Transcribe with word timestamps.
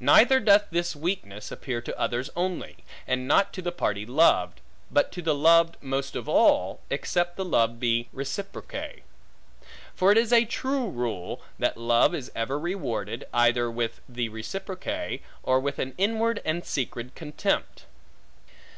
Neither 0.00 0.38
doth 0.38 0.66
this 0.70 0.94
weakness 0.94 1.50
appear 1.50 1.80
to 1.80 1.98
others 1.98 2.28
only, 2.36 2.76
and 3.06 3.26
not 3.26 3.54
to 3.54 3.62
the 3.62 3.72
party 3.72 4.04
loved; 4.04 4.60
but 4.90 5.10
to 5.12 5.22
the 5.22 5.34
loved 5.34 5.78
most 5.80 6.14
of 6.14 6.28
all, 6.28 6.80
except 6.90 7.38
the 7.38 7.44
love 7.46 7.80
be 7.80 8.10
reciproque. 8.14 9.00
For 9.94 10.12
it 10.12 10.18
is 10.18 10.30
a 10.30 10.44
true 10.44 10.90
rule, 10.90 11.40
that 11.58 11.78
love 11.78 12.14
is 12.14 12.30
ever 12.34 12.58
rewarded, 12.58 13.24
either 13.32 13.70
with 13.70 14.02
the 14.06 14.28
reciproque, 14.28 15.22
or 15.42 15.58
with 15.58 15.78
an 15.78 15.94
inward 15.96 16.42
and 16.44 16.66
secret 16.66 17.14
contempt. 17.14 17.86